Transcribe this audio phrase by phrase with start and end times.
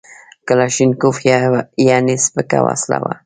[0.47, 1.17] کلاشینکوف
[1.89, 3.13] یعنې سپکه وسله وه